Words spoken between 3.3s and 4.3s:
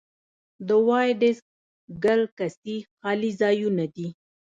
ځایونه دي.